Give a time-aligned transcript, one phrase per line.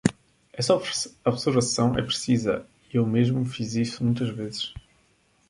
[0.51, 0.73] Essa
[1.23, 4.73] observação é precisa e eu mesmo fiz isso muitas vezes.